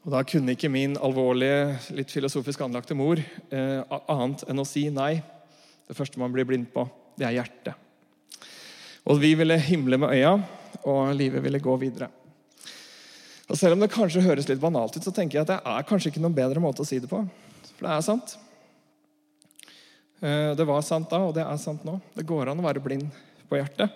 Og 0.04 0.12
Da 0.12 0.24
kunne 0.24 0.56
ikke 0.56 0.72
min 0.72 0.96
alvorlige, 0.96 1.76
litt 1.94 2.12
filosofisk 2.12 2.62
anlagte 2.64 2.96
mor 2.96 3.20
eh, 3.20 3.98
annet 4.08 4.44
enn 4.48 4.62
å 4.62 4.66
si 4.66 4.88
nei. 4.90 5.20
Det 5.88 5.96
første 5.96 6.20
man 6.20 6.32
blir 6.34 6.46
blind 6.48 6.68
på, 6.72 6.84
det 7.18 7.26
er 7.28 7.38
hjertet. 7.38 7.74
Og 9.08 9.20
vi 9.22 9.32
ville 9.38 9.56
himle 9.56 9.96
med 10.00 10.12
øya, 10.12 10.34
og 10.84 11.14
livet 11.16 11.42
ville 11.44 11.60
gå 11.64 11.76
videre. 11.80 12.10
Og 13.48 13.56
Selv 13.56 13.72
om 13.74 13.80
det 13.80 13.88
kanskje 13.94 14.24
høres 14.26 14.48
litt 14.50 14.60
banalt 14.60 14.98
ut, 14.98 15.04
så 15.04 15.12
tenker 15.14 15.38
jeg 15.38 15.46
at 15.46 15.54
det 15.54 15.62
er 15.64 15.86
kanskje 15.88 16.12
ikke 16.12 16.20
noen 16.20 16.36
bedre 16.36 16.60
måte 16.60 16.84
å 16.84 16.88
si 16.88 17.00
det 17.00 17.08
på. 17.08 17.22
For 17.78 17.86
det 17.86 17.94
er 17.94 18.04
sant. 18.04 18.34
Eh, 20.20 20.50
det 20.58 20.66
var 20.68 20.84
sant 20.84 21.08
da, 21.08 21.22
og 21.24 21.32
det 21.36 21.46
er 21.46 21.62
sant 21.62 21.86
nå. 21.88 21.96
Det 22.12 22.26
går 22.28 22.52
an 22.52 22.60
å 22.60 22.66
være 22.66 22.84
blind 22.84 23.08
på 23.48 23.56
hjertet. 23.56 23.94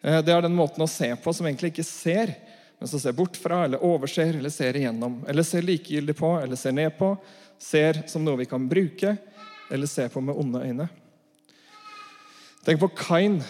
Eh, 0.00 0.20
det 0.24 0.32
er 0.32 0.46
den 0.46 0.56
måten 0.56 0.84
å 0.84 0.88
se 0.88 1.10
på 1.20 1.34
som 1.36 1.48
egentlig 1.48 1.74
ikke 1.74 1.84
ser, 1.84 2.32
men 2.78 2.88
som 2.88 3.02
ser 3.02 3.16
bort 3.18 3.36
fra, 3.36 3.64
eller 3.66 3.84
overser, 3.84 4.38
eller 4.38 4.54
ser 4.54 4.78
igjennom. 4.78 5.20
Eller 5.28 5.44
ser 5.44 5.66
likegyldig 5.66 6.16
på, 6.16 6.32
eller 6.40 6.56
ser 6.56 6.76
ned 6.78 6.94
på. 6.96 7.12
Ser 7.60 8.04
som 8.08 8.24
noe 8.24 8.38
vi 8.40 8.48
kan 8.48 8.64
bruke, 8.70 9.16
eller 9.70 9.90
se 9.90 10.08
på 10.08 10.20
med 10.24 10.36
onde 10.38 10.62
øyne. 10.64 10.88
Tenk 12.64 12.80
på 12.80 12.90
Kain, 12.98 13.40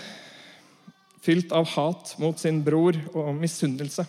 fylt 1.23 1.53
av 1.53 1.67
hat 1.75 2.15
mot 2.23 2.39
sin 2.39 2.63
bror 2.65 2.97
og 3.15 3.35
misunnelse 3.37 4.07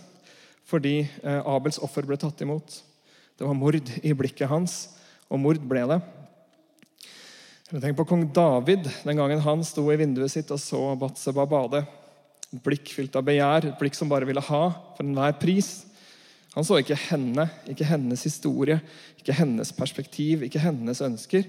fordi 0.69 0.99
eh, 1.01 1.39
Abels 1.49 1.79
offer 1.81 2.05
ble 2.05 2.13
tatt 2.21 2.43
imot. 2.45 2.75
Det 3.39 3.47
var 3.47 3.57
mord 3.57 3.89
i 4.05 4.11
blikket 4.13 4.51
hans, 4.51 4.75
og 5.25 5.41
mord 5.41 5.57
ble 5.65 5.81
det. 5.89 5.97
Tenk 7.69 7.97
på 7.97 8.05
kong 8.09 8.27
David 8.33 8.87
den 9.05 9.17
gangen 9.17 9.41
han 9.45 9.63
sto 9.65 9.83
i 9.93 9.97
vinduet 9.97 10.33
sitt 10.33 10.49
og 10.53 10.61
så 10.61 10.81
Batseba 10.99 11.45
bade. 11.49 11.83
Blikk 12.65 12.89
fylt 12.93 13.17
av 13.17 13.25
begjær, 13.27 13.67
et 13.69 13.81
blikk 13.81 13.97
som 13.97 14.09
bare 14.09 14.25
ville 14.29 14.41
ha 14.41 14.61
for 14.97 15.05
enhver 15.05 15.35
pris. 15.41 15.71
Han 16.55 16.65
så 16.65 16.79
ikke 16.81 16.97
henne, 16.97 17.45
ikke 17.69 17.85
hennes 17.85 18.25
historie, 18.25 18.79
ikke 19.21 19.37
hennes 19.37 19.69
perspektiv, 19.77 20.45
ikke 20.47 20.63
hennes 20.63 21.01
ønsker. 21.05 21.45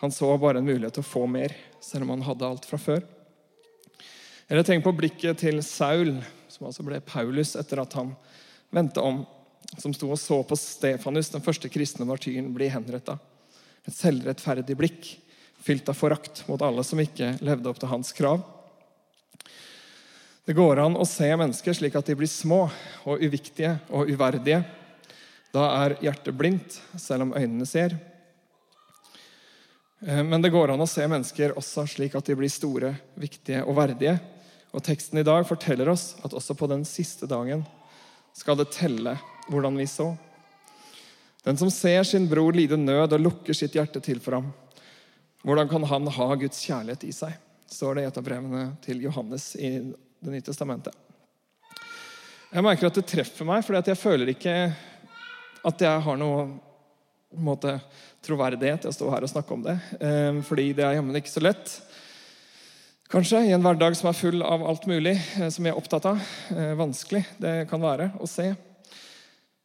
Han 0.00 0.12
så 0.14 0.30
bare 0.38 0.60
en 0.60 0.66
mulighet 0.66 0.94
til 0.94 1.02
å 1.02 1.10
få 1.10 1.24
mer, 1.26 1.54
selv 1.82 2.06
om 2.06 2.12
han 2.14 2.26
hadde 2.26 2.46
alt 2.46 2.66
fra 2.68 2.78
før. 2.78 3.02
Eller 4.48 4.64
tenk 4.64 4.84
på 4.84 4.94
blikket 4.94 5.40
til 5.42 5.58
Saul, 5.66 6.14
som 6.48 6.68
altså 6.68 6.84
ble 6.86 7.00
Paulus 7.04 7.56
etter 7.58 7.82
at 7.82 7.96
han 7.98 8.12
vendte 8.74 9.02
om, 9.02 9.24
som 9.76 9.92
sto 9.92 10.08
og 10.14 10.20
så 10.20 10.38
på 10.46 10.56
Stefanus, 10.56 11.32
den 11.34 11.44
første 11.44 11.68
kristne 11.72 12.06
martyren, 12.08 12.52
bli 12.54 12.70
henretta. 12.72 13.18
Et 13.84 13.94
selvrettferdig 13.94 14.76
blikk, 14.78 15.10
fylt 15.66 15.90
av 15.90 15.98
forakt 15.98 16.44
mot 16.48 16.62
alle 16.62 16.84
som 16.86 17.00
ikke 17.02 17.34
levde 17.44 17.68
opp 17.68 17.80
til 17.82 17.90
hans 17.90 18.14
krav. 18.14 18.44
Det 20.48 20.54
går 20.56 20.80
an 20.80 20.96
å 20.96 21.04
se 21.04 21.26
mennesker 21.28 21.74
slik 21.76 21.98
at 21.98 22.06
de 22.08 22.14
blir 22.16 22.30
små 22.30 22.62
og 23.04 23.20
uviktige 23.20 23.74
og 23.92 24.08
uverdige. 24.08 24.62
Da 25.52 25.66
er 25.82 25.98
hjertet 26.06 26.38
blindt, 26.38 26.78
selv 26.96 27.26
om 27.26 27.34
øynene 27.36 27.66
ser. 27.68 27.98
Eh, 30.00 30.22
men 30.24 30.42
det 30.42 30.52
går 30.54 30.72
an 30.74 30.84
å 30.84 30.88
se 30.90 31.06
mennesker 31.08 31.56
også 31.58 31.86
slik 31.88 32.16
at 32.18 32.28
de 32.28 32.36
blir 32.38 32.52
store, 32.52 32.94
viktige 33.18 33.64
og 33.64 33.76
verdige. 33.78 34.18
Og 34.74 34.84
Teksten 34.84 35.20
i 35.20 35.26
dag 35.26 35.46
forteller 35.48 35.90
oss 35.90 36.12
at 36.24 36.34
også 36.36 36.56
på 36.58 36.68
den 36.70 36.84
siste 36.88 37.28
dagen 37.30 37.64
skal 38.36 38.58
det 38.60 38.70
telle 38.74 39.16
hvordan 39.48 39.78
vi 39.80 39.88
så. 39.88 40.12
Den 41.46 41.56
som 41.56 41.70
ser 41.72 42.02
sin 42.04 42.28
bror 42.28 42.52
lide 42.52 42.76
nød 42.76 43.16
og 43.16 43.24
lukker 43.24 43.56
sitt 43.56 43.74
hjerte 43.78 44.02
til 44.04 44.20
for 44.20 44.36
ham, 44.36 44.50
hvordan 45.46 45.70
kan 45.70 45.86
han 45.88 46.10
ha 46.12 46.32
Guds 46.36 46.60
kjærlighet 46.66 47.06
i 47.08 47.14
seg? 47.14 47.36
står 47.70 47.94
det 47.94 48.02
i 48.02 48.08
et 48.08 48.18
av 48.18 48.24
brevene 48.24 48.62
til 48.84 49.02
Johannes 49.04 49.52
i 49.56 49.70
Det 50.18 50.32
nye 50.32 50.42
testamentet. 50.42 50.94
Jeg 52.50 52.64
merker 52.64 52.88
at 52.88 52.96
det 52.96 53.04
treffer 53.06 53.46
meg, 53.46 53.60
for 53.62 53.76
jeg 53.78 53.98
føler 54.00 54.32
ikke 54.32 54.54
at 55.68 55.84
jeg 55.84 56.00
har 56.02 56.16
noe 56.18 56.40
måte, 57.36 57.78
troverdighet 58.24 58.82
til 58.82 58.90
å 58.90 58.94
stå 58.94 59.08
her 59.12 59.24
og 59.24 59.30
snakke 59.30 59.54
om 59.54 59.64
det. 59.66 59.76
Eh, 60.00 60.40
fordi 60.46 60.70
det 60.76 60.86
er 60.86 60.98
jammen 60.98 61.18
ikke 61.18 61.32
så 61.32 61.42
lett. 61.44 61.74
Kanskje 63.08 63.46
i 63.48 63.52
en 63.56 63.64
hverdag 63.64 63.96
som 63.96 64.10
er 64.10 64.16
full 64.16 64.42
av 64.44 64.64
alt 64.68 64.88
mulig 64.88 65.14
eh, 65.16 65.48
som 65.52 65.64
jeg 65.64 65.74
er 65.74 65.80
opptatt 65.80 66.08
av. 66.10 66.22
Eh, 66.54 66.72
vanskelig 66.78 67.24
det 67.40 67.54
kan 67.70 67.82
være 67.84 68.12
å 68.20 68.30
se. 68.30 68.50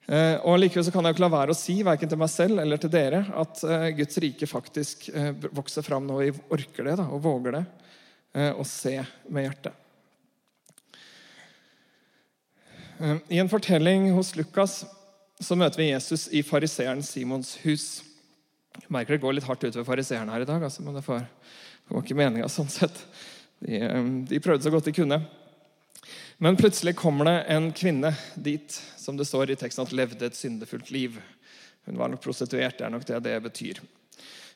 Og 0.03 0.57
Likevel 0.59 0.83
så 0.83 0.91
kan 0.91 1.05
jeg 1.07 1.15
ikke 1.15 1.23
la 1.23 1.29
være 1.31 1.53
å 1.53 1.55
si 1.55 1.77
verken 1.87 2.09
til 2.11 2.19
meg 2.19 2.27
selv 2.27 2.59
eller 2.59 2.79
til 2.81 2.91
dere 2.91 3.21
at 3.39 3.61
Guds 3.95 4.17
rike 4.19 4.49
faktisk 4.51 5.05
vokser 5.55 5.85
fram 5.85 6.03
når 6.09 6.19
vi 6.19 6.33
orker 6.57 6.89
det 6.89 6.97
da, 6.99 7.05
og 7.07 7.21
våger 7.23 7.55
det, 7.55 7.61
å 8.59 8.65
se 8.67 8.97
med 9.31 9.47
hjertet. 9.47 9.79
I 13.31 13.39
en 13.39 13.53
fortelling 13.53 14.09
hos 14.17 14.33
Lukas 14.35 14.81
så 15.43 15.57
møter 15.59 15.81
vi 15.81 15.91
Jesus 15.91 16.27
i 16.31 16.41
fariseeren 16.45 17.03
Simons 17.05 17.55
hus. 17.63 18.01
Jeg 18.79 18.89
merker 18.93 19.15
det 19.15 19.23
går 19.23 19.37
litt 19.37 19.47
hardt 19.47 19.63
utover 19.65 19.85
fariseeren 19.85 20.31
her 20.33 20.43
i 20.43 20.49
dag, 20.49 20.63
altså, 20.63 20.83
men 20.85 20.95
det, 20.97 21.03
var 21.05 22.01
ikke 22.01 22.17
meninga 22.17 22.49
sånn 22.51 22.71
sett. 22.71 23.03
De, 23.63 23.79
de, 24.29 24.41
prøvde 24.43 24.65
så 24.65 24.73
godt 24.73 24.89
de 24.89 24.95
kunne. 24.95 25.19
Men 26.43 26.57
plutselig 26.59 26.95
kommer 26.99 27.29
det 27.29 27.35
en 27.53 27.69
kvinne 27.75 28.11
dit 28.35 28.79
som 28.99 29.19
det 29.19 29.27
står 29.29 29.53
i 29.53 29.59
teksten 29.59 29.85
at 29.85 29.93
levde 29.95 30.27
et 30.27 30.37
syndefullt 30.37 30.91
liv. 30.91 31.19
Hun 31.85 31.99
var 31.99 32.11
nok 32.11 32.23
prostituert. 32.23 32.79
Det 32.79 32.87
er 32.87 32.93
nok 32.93 33.05
det 33.07 33.21
det 33.23 33.37
betyr. 33.45 33.79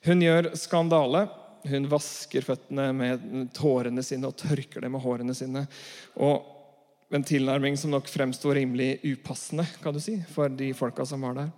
Hun 0.08 0.24
gjør 0.24 0.52
skandale. 0.60 1.28
Hun 1.68 1.88
vasker 1.92 2.46
føttene 2.46 2.90
med 2.96 3.24
tårene 3.56 4.04
sine 4.06 4.30
og 4.30 4.38
tørker 4.40 4.84
dem 4.84 4.96
med 4.96 5.04
hårene 5.04 5.36
sine. 5.36 5.66
Og 6.16 6.57
En 7.08 7.24
tilnærming 7.24 7.78
som 7.80 7.94
nok 7.94 8.10
fremsto 8.12 8.52
rimelig 8.52 8.98
upassende 9.04 9.64
kan 9.80 9.96
du 9.96 10.00
si, 10.04 10.18
for 10.34 10.52
de 10.52 10.74
folka 10.76 11.06
som 11.08 11.24
var 11.24 11.38
der. 11.38 11.54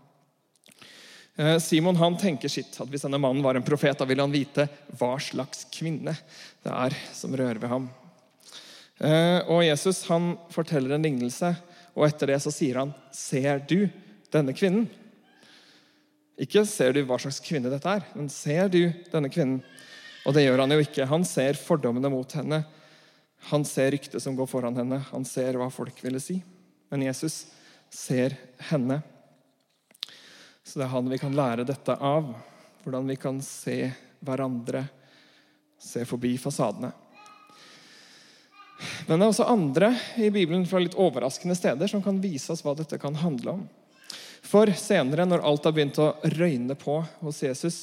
Eh, 1.40 1.56
Simon 1.64 1.98
han 1.98 2.18
tenker 2.22 2.52
sitt, 2.52 2.76
at 2.78 2.90
hvis 2.92 3.08
denne 3.08 3.18
mannen 3.18 3.42
var 3.42 3.58
en 3.58 3.66
profet, 3.66 3.98
da 3.98 4.06
ville 4.06 4.22
han 4.22 4.34
vite 4.34 4.68
hva 5.00 5.16
slags 5.18 5.66
kvinne 5.74 6.14
det 6.62 6.76
er 6.76 6.94
som 7.18 7.34
rører 7.34 7.58
ved 7.58 7.72
ham. 7.72 7.90
Eh, 9.00 9.40
og 9.50 9.64
Jesus 9.66 10.04
han 10.12 10.36
forteller 10.54 10.94
en 10.94 11.08
lignelse, 11.08 11.54
og 11.98 12.06
etter 12.06 12.30
det 12.30 12.42
så 12.44 12.54
sier 12.54 12.84
han, 12.84 12.94
'Ser 13.12 13.58
du 13.66 13.90
denne 14.30 14.54
kvinnen?' 14.54 14.90
Ikke 16.40 16.62
'ser 16.64 16.94
du 16.94 17.02
hva 17.04 17.18
slags 17.18 17.42
kvinne 17.42 17.72
dette 17.72 17.90
er', 17.90 18.06
men 18.14 18.30
'ser 18.30 18.70
du 18.70 18.94
denne 19.12 19.34
kvinnen'? 19.34 19.64
Og 20.28 20.34
det 20.36 20.46
gjør 20.46 20.60
han 20.60 20.72
jo 20.72 20.80
ikke. 20.84 21.08
Han 21.08 21.24
ser 21.26 21.54
fordommene 21.58 22.12
mot 22.12 22.32
henne. 22.32 22.66
Han 23.40 23.66
ser 23.66 23.92
ryktet 23.92 24.24
som 24.24 24.36
går 24.36 24.48
foran 24.48 24.76
henne. 24.76 25.02
Han 25.12 25.26
ser 25.26 25.58
hva 25.58 25.70
folk 25.72 26.04
ville 26.04 26.20
si. 26.20 26.42
Men 26.90 27.06
Jesus 27.08 27.46
ser 27.90 28.36
henne. 28.70 29.02
Så 30.64 30.80
det 30.80 30.86
er 30.86 30.94
han 30.94 31.10
vi 31.10 31.18
kan 31.22 31.36
lære 31.36 31.66
dette 31.68 31.96
av. 31.96 32.34
Hvordan 32.84 33.08
vi 33.10 33.16
kan 33.20 33.42
se 33.42 33.92
hverandre, 34.20 34.84
se 35.80 36.04
forbi 36.06 36.36
fasadene. 36.38 36.92
Men 39.08 39.20
det 39.20 39.26
er 39.26 39.32
også 39.32 39.48
andre 39.50 39.90
i 40.22 40.30
Bibelen 40.32 40.66
fra 40.68 40.80
litt 40.84 40.98
overraskende 41.00 41.56
steder 41.58 41.90
som 41.92 42.04
kan 42.04 42.22
vise 42.24 42.52
oss 42.54 42.64
hva 42.64 42.76
dette 42.78 43.00
kan 43.02 43.18
handle 43.20 43.58
om. 43.58 43.64
For 44.46 44.72
senere, 44.78 45.26
når 45.28 45.44
alt 45.46 45.66
har 45.68 45.76
begynt 45.76 46.00
å 46.00 46.14
røyne 46.38 46.76
på 46.80 47.02
hos 47.20 47.42
Jesus, 47.44 47.80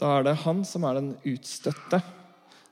da 0.00 0.16
er 0.16 0.28
det 0.28 0.38
han 0.44 0.62
som 0.66 0.86
er 0.88 1.00
den 1.00 1.10
utstøtte. 1.28 2.00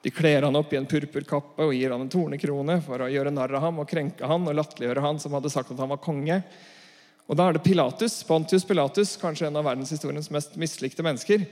De 0.07 0.11
kler 0.15 0.43
han 0.43 0.55
opp 0.55 0.71
i 0.71 0.77
en 0.79 0.85
purpurkappe 0.87 1.65
og 1.67 1.73
gir 1.75 1.91
han 1.91 2.05
en 2.05 2.11
tornekrone 2.13 2.77
for 2.85 3.03
å 3.03 3.09
gjøre 3.11 3.33
narr 3.35 3.57
av 3.59 3.65
ham 3.65 3.81
og 3.83 3.89
krenke 3.91 4.29
han 4.31 4.45
og 4.47 4.55
latterliggjøre 4.55 5.03
han 5.03 5.17
som 5.19 5.35
hadde 5.35 5.51
sagt 5.51 5.73
at 5.75 5.81
han 5.83 5.91
var 5.91 5.99
konge. 5.99 6.37
Og 7.27 7.35
Da 7.35 7.49
er 7.49 7.57
det 7.57 7.65
Pilatus, 7.65 8.21
Pontius 8.23 8.63
Pilatus, 8.69 9.17
kanskje 9.19 9.49
en 9.49 9.59
av 9.59 9.67
verdenshistoriens 9.67 10.31
mest 10.31 10.55
mislikte 10.63 11.03
mennesker, 11.03 11.43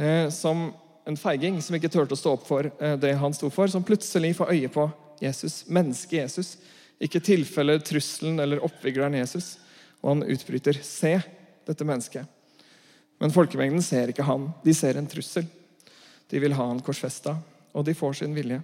eh, 0.00 0.30
som 0.32 0.70
en 1.04 1.20
feiging 1.20 1.60
som 1.60 1.76
ikke 1.76 1.92
turte 1.92 2.16
å 2.16 2.22
stå 2.22 2.32
opp 2.38 2.48
for 2.48 2.70
eh, 2.72 2.96
det 2.96 3.12
han 3.20 3.36
sto 3.36 3.52
for, 3.52 3.68
som 3.68 3.84
plutselig 3.84 4.32
får 4.40 4.54
øye 4.56 4.72
på 4.72 4.88
Jesus, 5.20 5.60
mennesket 5.68 6.22
Jesus. 6.22 6.56
Ikke 6.96 7.20
tilfellet, 7.20 7.84
trusselen 7.84 8.40
eller 8.40 8.64
oppvigleren 8.64 9.20
Jesus. 9.20 9.58
Og 10.00 10.14
han 10.14 10.28
utbryter 10.32 10.80
'Se 10.80 11.18
dette 11.68 11.84
mennesket'. 11.84 12.24
Men 13.20 13.36
folkemengden 13.36 13.84
ser 13.84 14.08
ikke 14.08 14.24
han. 14.24 14.54
De 14.64 14.72
ser 14.72 14.96
en 14.96 15.06
trussel. 15.06 15.44
De 16.30 16.38
vil 16.38 16.56
ha 16.56 16.66
han 16.66 16.80
korsfesta, 16.80 17.36
og 17.72 17.86
de 17.86 17.94
får 17.96 18.20
sin 18.20 18.34
vilje. 18.36 18.60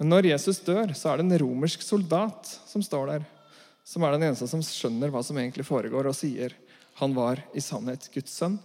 Men 0.00 0.14
når 0.14 0.30
Jesus 0.32 0.62
dør, 0.64 0.94
så 0.96 1.10
er 1.10 1.20
det 1.20 1.28
en 1.28 1.40
romersk 1.42 1.82
soldat 1.84 2.48
som 2.66 2.82
står 2.84 3.14
der 3.14 3.28
som 3.90 4.04
er 4.04 4.14
den 4.14 4.28
eneste 4.28 4.46
som 4.50 4.62
skjønner 4.64 5.10
hva 5.10 5.22
som 5.24 5.38
egentlig 5.40 5.66
foregår, 5.66 6.06
og 6.06 6.16
sier 6.16 6.54
han 7.00 7.14
var 7.16 7.40
i 7.56 7.62
sannhet 7.64 8.06
Guds 8.14 8.34
sønn. 8.36 8.58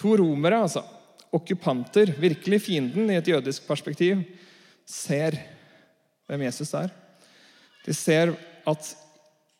To 0.00 0.14
romere, 0.16 0.62
altså, 0.64 0.84
okkupanter, 1.34 2.14
virkelig 2.20 2.62
fienden 2.68 3.10
i 3.10 3.18
et 3.18 3.28
jødisk 3.28 3.66
perspektiv, 3.68 4.22
ser 4.86 5.36
hvem 6.30 6.46
Jesus 6.46 6.72
er. 6.78 6.92
De 7.84 7.94
ser 7.94 8.32
at 8.66 8.92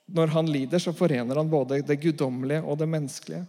når 0.06 0.32
han 0.36 0.48
lider, 0.50 0.80
så 0.80 0.94
forener 0.94 1.40
han 1.40 1.50
både 1.50 1.80
det 1.84 1.98
guddommelige 2.02 2.62
og 2.62 2.78
det 2.78 2.88
menneskelige. 2.88 3.42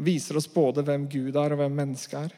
Viser 0.00 0.38
oss 0.38 0.48
både 0.50 0.84
hvem 0.86 1.08
Gud 1.10 1.34
er, 1.34 1.52
og 1.52 1.60
hvem 1.60 1.74
mennesket 1.82 2.30
er. 2.30 2.36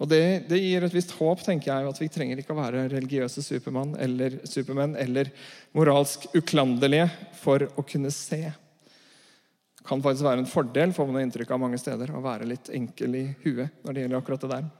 Og 0.00 0.08
det, 0.08 0.48
det, 0.48 0.56
gir 0.62 0.84
et 0.86 0.94
visst 0.96 1.12
håp, 1.18 1.42
tenker 1.44 1.68
jeg, 1.68 1.88
at 1.90 1.98
vi 2.00 2.08
trenger 2.08 2.40
ikke 2.40 2.54
å 2.54 2.60
være 2.62 2.86
religiøse 2.88 3.42
supermann 3.44 3.92
eller 4.00 4.38
supermenn 4.48 4.96
eller 4.96 5.28
moralsk 5.76 6.24
uklanderlige 6.32 7.10
for 7.42 7.66
å 7.76 7.84
kunne 7.84 8.12
se. 8.14 8.40
Det 8.48 9.84
kan 9.88 10.00
faktisk 10.00 10.24
være 10.24 10.42
en 10.44 10.48
fordel 10.48 10.94
får 10.96 11.08
man 11.08 11.26
inntrykk 11.26 11.52
av 11.52 11.60
mange 11.60 11.80
steder, 11.80 12.14
å 12.16 12.24
være 12.24 12.48
litt 12.48 12.72
enkel 12.72 13.18
i 13.18 13.26
huet 13.44 13.84
når 13.84 13.92
det 13.92 14.06
gjelder 14.06 14.22
akkurat 14.22 14.46
det 14.46 14.52
der. 14.54 14.70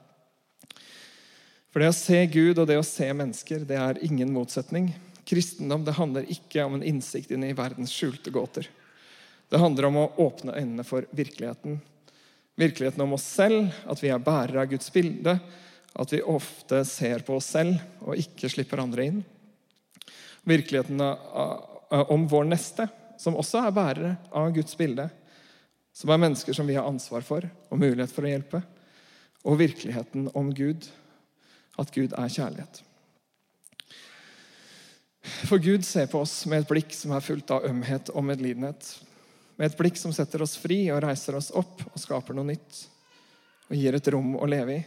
For 1.71 1.85
det 1.85 1.93
å 1.93 1.99
se 2.01 2.25
Gud 2.33 2.59
og 2.59 2.67
det 2.67 2.81
å 2.81 2.87
se 2.87 3.07
mennesker, 3.13 3.69
det 3.69 3.77
er 3.79 4.01
ingen 4.07 4.33
motsetning. 4.35 4.89
Kristendom 5.29 5.85
det 5.87 5.99
handler 6.01 6.33
ikke 6.33 6.65
om 6.65 6.79
en 6.79 6.87
innsikt 6.87 7.31
inn 7.37 7.45
i 7.47 7.55
verdens 7.55 7.93
skjulte 7.95 8.33
gåter. 8.35 8.67
Det 9.51 9.61
handler 9.61 9.91
om 9.91 10.01
å 10.01 10.11
åpne 10.25 10.57
øynene 10.57 10.87
for 10.87 11.05
virkeligheten. 11.15 11.79
Virkeligheten 12.59 13.03
om 13.05 13.13
oss 13.17 13.25
selv, 13.25 13.71
at 13.87 14.03
vi 14.03 14.11
er 14.13 14.23
bærere 14.23 14.65
av 14.65 14.71
Guds 14.71 14.91
bilde. 14.93 15.37
At 15.95 16.13
vi 16.13 16.23
ofte 16.23 16.83
ser 16.87 17.25
på 17.27 17.39
oss 17.39 17.51
selv 17.55 17.79
og 18.05 18.19
ikke 18.19 18.51
slipper 18.53 18.83
andre 18.83 19.07
inn. 19.11 19.23
Virkeligheten 20.49 21.01
om 21.01 22.27
vår 22.31 22.47
neste, 22.51 22.87
som 23.21 23.37
også 23.37 23.65
er 23.65 23.77
bærere 23.77 24.13
av 24.37 24.53
Guds 24.57 24.77
bilde. 24.79 25.09
Som 25.93 26.13
er 26.15 26.23
mennesker 26.23 26.57
som 26.57 26.69
vi 26.69 26.79
har 26.79 26.87
ansvar 26.89 27.25
for 27.27 27.45
og 27.45 27.81
mulighet 27.81 28.15
for 28.15 28.27
å 28.27 28.31
hjelpe. 28.31 28.63
Og 29.45 29.59
virkeligheten 29.61 30.29
om 30.37 30.53
Gud, 30.55 30.87
at 31.81 31.93
Gud 31.95 32.15
er 32.17 32.33
kjærlighet. 32.33 32.83
For 35.49 35.61
Gud 35.61 35.85
ser 35.85 36.09
på 36.11 36.21
oss 36.25 36.43
med 36.49 36.63
et 36.63 36.71
blikk 36.71 36.95
som 36.97 37.13
er 37.17 37.25
fullt 37.25 37.53
av 37.55 37.67
ømhet 37.69 38.13
og 38.15 38.25
medlidenhet. 38.25 38.85
Med 39.61 39.69
et 39.69 39.77
blikk 39.77 39.99
som 40.01 40.13
setter 40.17 40.41
oss 40.41 40.55
fri 40.57 40.87
og 40.89 41.03
reiser 41.05 41.37
oss 41.37 41.51
opp 41.53 41.83
og 41.91 42.01
skaper 42.01 42.33
noe 42.33 42.49
nytt. 42.49 42.79
Og 43.69 43.77
gir 43.77 43.93
et 43.93 44.07
rom 44.09 44.31
å 44.41 44.47
leve 44.49 44.79
i. 44.79 44.81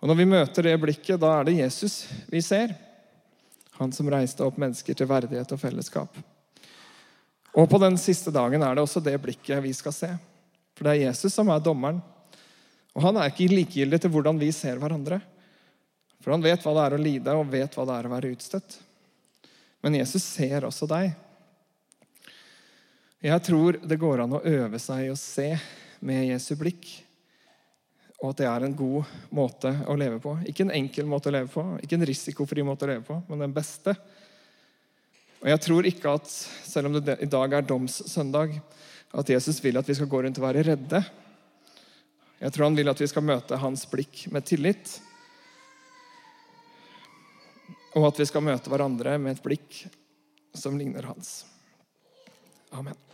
Og 0.00 0.10
Når 0.10 0.18
vi 0.18 0.26
møter 0.28 0.68
det 0.68 0.74
blikket, 0.82 1.16
da 1.22 1.30
er 1.38 1.48
det 1.48 1.54
Jesus 1.56 2.02
vi 2.28 2.42
ser. 2.44 2.74
Han 3.78 3.96
som 3.96 4.10
reiste 4.12 4.44
opp 4.44 4.58
mennesker 4.60 4.92
til 4.92 5.08
verdighet 5.08 5.54
og 5.56 5.60
fellesskap. 5.62 6.18
Og 7.56 7.64
på 7.64 7.80
den 7.80 7.96
siste 7.96 8.28
dagen 8.28 8.60
er 8.60 8.76
det 8.76 8.84
også 8.84 9.00
det 9.08 9.16
blikket 9.24 9.64
vi 9.64 9.72
skal 9.72 9.96
se. 9.96 10.10
For 10.76 10.84
det 10.84 10.98
er 10.98 11.06
Jesus 11.06 11.32
som 11.32 11.48
er 11.48 11.64
dommeren. 11.64 12.02
Og 12.92 13.06
han 13.06 13.22
er 13.22 13.32
ikke 13.32 13.48
likegyldig 13.54 14.02
til 14.04 14.12
hvordan 14.12 14.36
vi 14.36 14.52
ser 14.52 14.76
hverandre. 14.84 15.22
For 16.20 16.36
han 16.36 16.44
vet 16.44 16.60
hva 16.60 16.76
det 16.76 16.84
er 16.84 16.98
å 16.98 17.02
lide, 17.08 17.40
og 17.40 17.48
vet 17.56 17.72
hva 17.72 17.88
det 17.88 17.96
er 17.96 18.10
å 18.10 18.14
være 18.18 18.36
utstøtt. 18.36 18.76
Men 19.80 19.96
Jesus 19.96 20.28
ser 20.28 20.68
også 20.68 20.92
deg. 20.92 21.16
Jeg 23.20 23.42
tror 23.44 23.76
det 23.84 23.98
går 24.00 24.22
an 24.22 24.38
å 24.38 24.44
øve 24.48 24.78
seg 24.80 25.10
å 25.12 25.18
se 25.18 25.50
med 26.00 26.30
Jesu 26.30 26.54
blikk. 26.56 26.88
Og 28.20 28.30
at 28.30 28.40
det 28.40 28.46
er 28.48 28.64
en 28.64 28.76
god 28.76 29.10
måte 29.36 29.72
å 29.88 29.96
leve 29.96 30.16
på. 30.24 30.38
Ikke 30.48 30.64
en 30.64 30.72
enkel 30.72 31.08
måte 31.08 31.28
å 31.28 31.34
leve 31.34 31.50
på, 31.52 31.64
ikke 31.84 31.98
en 31.98 32.06
risikofri 32.08 32.64
måte 32.64 32.86
å 32.86 32.90
leve 32.94 33.04
på, 33.04 33.18
men 33.28 33.44
den 33.44 33.52
beste. 33.56 33.92
Og 35.40 35.48
jeg 35.48 35.62
tror 35.64 35.88
ikke 35.88 36.14
at, 36.16 36.32
selv 36.32 36.88
om 36.88 36.96
det 36.96 37.18
i 37.20 37.28
dag 37.28 37.56
er 37.56 37.68
domssøndag, 37.68 38.56
at 39.12 39.32
Jesus 39.32 39.60
vil 39.64 39.80
at 39.80 39.88
vi 39.88 39.96
skal 39.98 40.08
gå 40.08 40.22
rundt 40.24 40.40
og 40.40 40.46
være 40.46 40.64
redde. 40.70 41.02
Jeg 42.40 42.56
tror 42.56 42.68
han 42.70 42.80
vil 42.80 42.92
at 42.92 43.04
vi 43.04 43.08
skal 43.10 43.26
møte 43.26 43.60
hans 43.60 43.84
blikk 43.90 44.24
med 44.32 44.48
tillit. 44.48 44.96
Og 48.00 48.08
at 48.08 48.20
vi 48.20 48.28
skal 48.32 48.48
møte 48.48 48.72
hverandre 48.72 49.18
med 49.20 49.36
et 49.36 49.44
blikk 49.44 49.84
som 50.56 50.80
ligner 50.80 51.08
hans. 51.12 51.42
Amen. 52.72 53.09